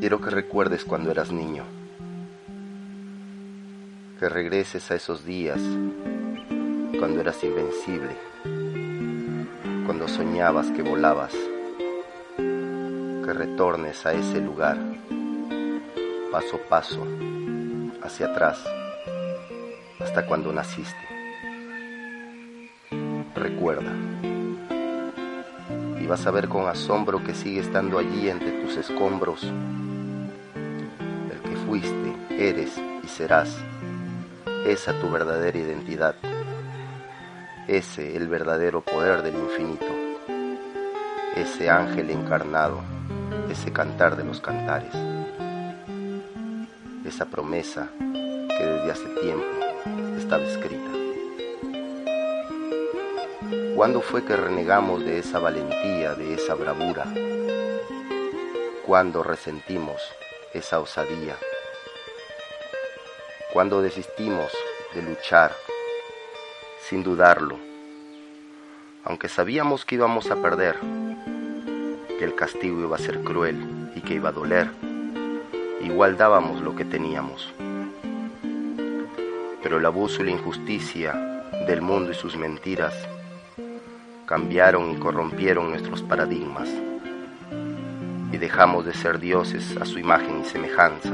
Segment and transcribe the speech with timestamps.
[0.00, 1.62] Quiero que recuerdes cuando eras niño,
[4.18, 5.60] que regreses a esos días
[6.98, 8.16] cuando eras invencible,
[9.84, 11.34] cuando soñabas que volabas,
[12.38, 14.78] que retornes a ese lugar,
[16.32, 17.06] paso a paso,
[18.02, 18.64] hacia atrás,
[19.98, 20.96] hasta cuando naciste.
[23.34, 23.92] Recuerda
[26.10, 29.44] vas a ver con asombro que sigue estando allí entre tus escombros.
[29.44, 33.56] El que fuiste, eres y serás,
[34.66, 36.16] esa tu verdadera identidad,
[37.68, 39.86] ese el verdadero poder del infinito,
[41.36, 42.80] ese ángel encarnado,
[43.48, 44.92] ese cantar de los cantares,
[47.04, 49.46] esa promesa que desde hace tiempo
[50.18, 50.89] estaba escrita.
[53.80, 57.06] ¿Cuándo fue que renegamos de esa valentía, de esa bravura?
[58.84, 60.02] ¿Cuándo resentimos
[60.52, 61.34] esa osadía?
[63.54, 64.52] ¿Cuándo desistimos
[64.94, 65.52] de luchar
[66.90, 67.58] sin dudarlo?
[69.02, 70.76] Aunque sabíamos que íbamos a perder,
[72.18, 74.68] que el castigo iba a ser cruel y que iba a doler,
[75.80, 77.50] igual dábamos lo que teníamos.
[79.62, 81.14] Pero el abuso y la injusticia
[81.66, 82.92] del mundo y sus mentiras
[84.30, 86.68] cambiaron y corrompieron nuestros paradigmas
[88.30, 91.12] y dejamos de ser dioses a su imagen y semejanza,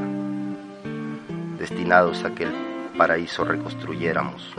[1.58, 2.52] destinados a que el
[2.98, 4.54] paraíso reconstruyéramos.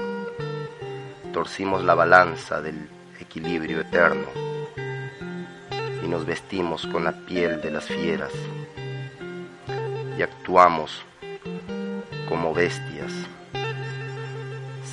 [1.34, 4.26] Torcimos la balanza del equilibrio eterno
[6.04, 8.34] y nos vestimos con la piel de las fieras
[10.18, 11.04] y actuamos
[12.28, 13.14] como bestias,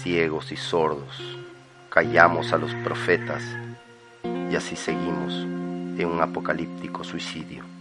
[0.03, 1.44] ciegos y sordos
[1.95, 3.41] callamos a los profetas
[4.25, 5.33] y así seguimos
[5.97, 7.73] en un apocalíptico suicidio.